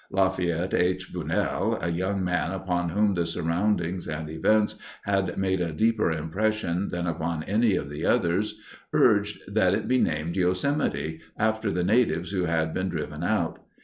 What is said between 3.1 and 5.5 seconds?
the surroundings and events had